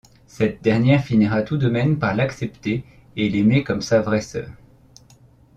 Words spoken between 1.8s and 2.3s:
par